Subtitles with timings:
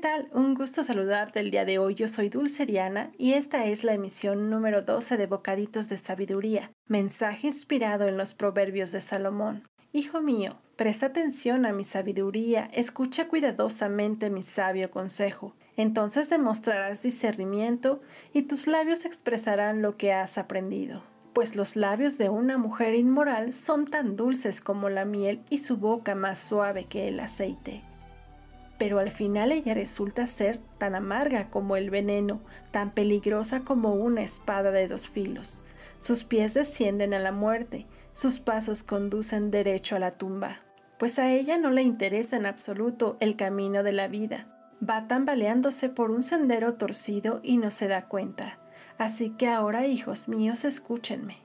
[0.00, 0.28] Tal?
[0.32, 1.94] Un gusto saludarte el día de hoy.
[1.94, 6.72] Yo soy Dulce Diana y esta es la emisión número 12 de Bocaditos de Sabiduría,
[6.86, 9.62] mensaje inspirado en los proverbios de Salomón.
[9.92, 15.54] Hijo mío, presta atención a mi sabiduría, escucha cuidadosamente mi sabio consejo.
[15.76, 18.00] Entonces demostrarás discernimiento
[18.32, 23.52] y tus labios expresarán lo que has aprendido pues los labios de una mujer inmoral
[23.52, 27.84] son tan dulces como la miel y su boca más suave que el aceite.
[28.80, 34.22] Pero al final ella resulta ser tan amarga como el veneno, tan peligrosa como una
[34.22, 35.64] espada de dos filos.
[35.98, 40.62] Sus pies descienden a la muerte, sus pasos conducen derecho a la tumba,
[40.98, 44.46] pues a ella no le interesa en absoluto el camino de la vida.
[44.82, 48.60] Va tambaleándose por un sendero torcido y no se da cuenta.
[48.96, 51.36] Así que ahora, hijos míos, escúchenme.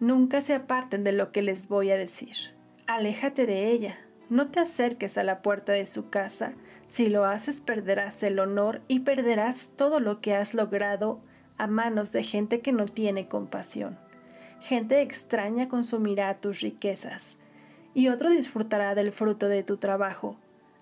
[0.00, 2.56] Nunca se aparten de lo que les voy a decir.
[2.88, 3.98] Aléjate de ella.
[4.32, 6.54] No te acerques a la puerta de su casa.
[6.86, 11.20] Si lo haces perderás el honor y perderás todo lo que has logrado
[11.58, 13.98] a manos de gente que no tiene compasión.
[14.62, 17.40] Gente extraña consumirá tus riquezas
[17.92, 20.38] y otro disfrutará del fruto de tu trabajo.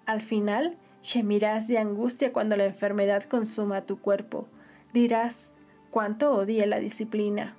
[0.07, 4.47] Al final, gemirás de angustia cuando la enfermedad consuma tu cuerpo.
[4.93, 5.55] Dirás,
[5.91, 7.57] cuánto odié la disciplina.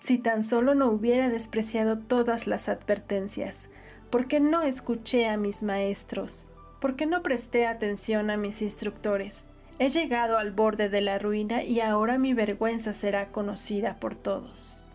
[0.00, 3.70] Si tan solo no hubiera despreciado todas las advertencias,
[4.10, 6.50] ¿por qué no escuché a mis maestros?
[6.80, 9.50] ¿Por qué no presté atención a mis instructores?
[9.78, 14.90] He llegado al borde de la ruina y ahora mi vergüenza será conocida por todos.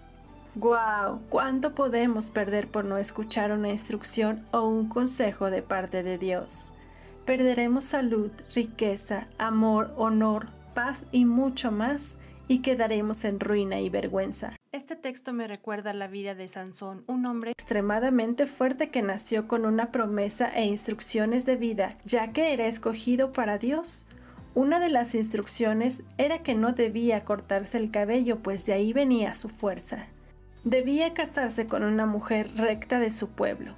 [0.55, 1.21] ¡Guau!
[1.29, 6.71] ¿Cuánto podemos perder por no escuchar una instrucción o un consejo de parte de Dios?
[7.25, 14.55] Perderemos salud, riqueza, amor, honor, paz y mucho más y quedaremos en ruina y vergüenza.
[14.73, 19.67] Este texto me recuerda la vida de Sansón, un hombre extremadamente fuerte que nació con
[19.67, 24.07] una promesa e instrucciones de vida, ya que era escogido para Dios.
[24.55, 29.35] Una de las instrucciones era que no debía cortarse el cabello, pues de ahí venía
[29.35, 30.07] su fuerza.
[30.63, 33.75] Debía casarse con una mujer recta de su pueblo,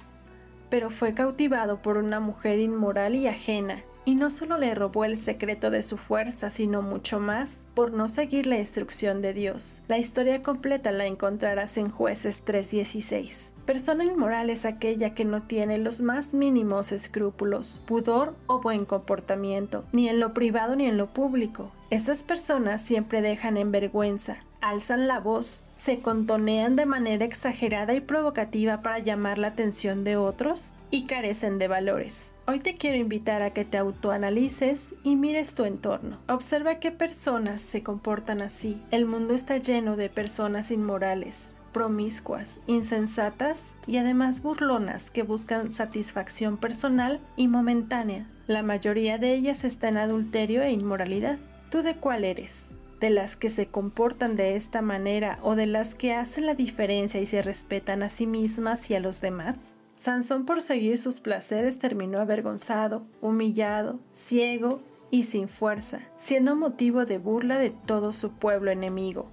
[0.70, 5.18] pero fue cautivado por una mujer inmoral y ajena, y no solo le robó el
[5.18, 9.82] secreto de su fuerza, sino mucho más por no seguir la instrucción de Dios.
[9.88, 13.50] La historia completa la encontrarás en jueces 3.16.
[13.66, 19.84] Persona inmoral es aquella que no tiene los más mínimos escrúpulos, pudor o buen comportamiento,
[19.92, 21.72] ni en lo privado ni en lo público.
[21.90, 28.00] Estas personas siempre dejan en vergüenza, alzan la voz, se contonean de manera exagerada y
[28.00, 32.34] provocativa para llamar la atención de otros y carecen de valores.
[32.46, 36.18] Hoy te quiero invitar a que te autoanalices y mires tu entorno.
[36.28, 38.80] Observa qué personas se comportan así.
[38.90, 46.56] El mundo está lleno de personas inmorales, promiscuas, insensatas y además burlonas que buscan satisfacción
[46.56, 48.26] personal y momentánea.
[48.46, 51.38] La mayoría de ellas está en adulterio e inmoralidad.
[51.70, 52.68] ¿Tú de cuál eres?
[53.00, 57.20] ¿De las que se comportan de esta manera o de las que hacen la diferencia
[57.20, 59.76] y se respetan a sí mismas y a los demás?
[59.96, 67.18] Sansón por seguir sus placeres terminó avergonzado, humillado, ciego y sin fuerza, siendo motivo de
[67.18, 69.26] burla de todo su pueblo enemigo.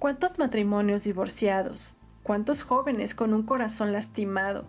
[0.00, 1.98] ¿Cuántos matrimonios divorciados?
[2.24, 4.66] ¿Cuántos jóvenes con un corazón lastimado?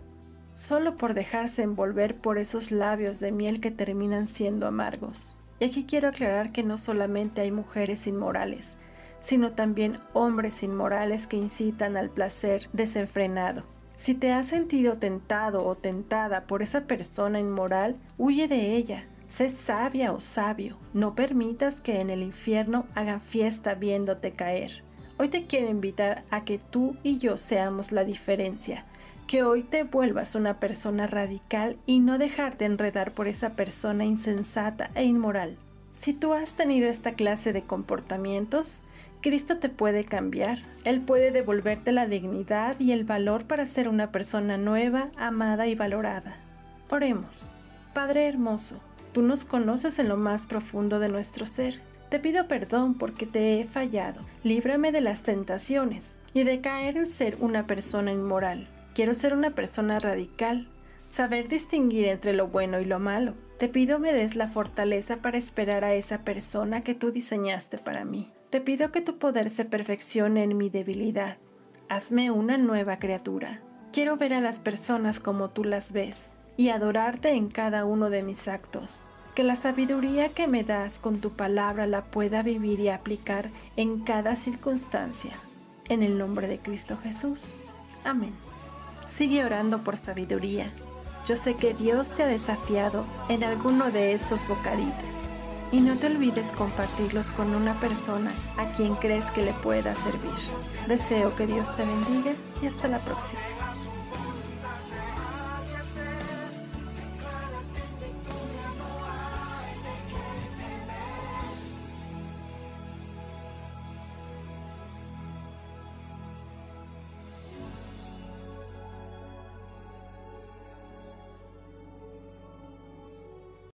[0.54, 5.40] Solo por dejarse envolver por esos labios de miel que terminan siendo amargos.
[5.58, 8.76] Y aquí quiero aclarar que no solamente hay mujeres inmorales,
[9.20, 13.64] sino también hombres inmorales que incitan al placer desenfrenado.
[13.96, 19.06] Si te has sentido tentado o tentada por esa persona inmoral, huye de ella.
[19.26, 24.84] Sé sabia o sabio, no permitas que en el infierno hagan fiesta viéndote caer.
[25.18, 28.84] Hoy te quiero invitar a que tú y yo seamos la diferencia,
[29.26, 34.90] que hoy te vuelvas una persona radical y no dejarte enredar por esa persona insensata
[34.94, 35.56] e inmoral.
[35.96, 38.82] Si tú has tenido esta clase de comportamientos,
[39.22, 40.58] Cristo te puede cambiar.
[40.84, 45.74] Él puede devolverte la dignidad y el valor para ser una persona nueva, amada y
[45.74, 46.36] valorada.
[46.90, 47.56] Oremos.
[47.94, 48.78] Padre hermoso,
[49.12, 51.80] tú nos conoces en lo más profundo de nuestro ser.
[52.10, 54.20] Te pido perdón porque te he fallado.
[54.44, 58.68] Líbrame de las tentaciones y de caer en ser una persona inmoral.
[58.96, 60.68] Quiero ser una persona radical,
[61.04, 63.34] saber distinguir entre lo bueno y lo malo.
[63.58, 68.06] Te pido me des la fortaleza para esperar a esa persona que tú diseñaste para
[68.06, 68.32] mí.
[68.48, 71.36] Te pido que tu poder se perfeccione en mi debilidad.
[71.90, 73.60] Hazme una nueva criatura.
[73.92, 78.22] Quiero ver a las personas como tú las ves y adorarte en cada uno de
[78.22, 79.10] mis actos.
[79.34, 84.00] Que la sabiduría que me das con tu palabra la pueda vivir y aplicar en
[84.00, 85.32] cada circunstancia.
[85.90, 87.56] En el nombre de Cristo Jesús.
[88.02, 88.32] Amén.
[89.08, 90.66] Sigue orando por sabiduría.
[91.26, 95.30] Yo sé que Dios te ha desafiado en alguno de estos bocaditos
[95.72, 100.30] y no te olvides compartirlos con una persona a quien crees que le pueda servir.
[100.86, 102.32] Deseo que Dios te bendiga
[102.62, 103.40] y hasta la próxima.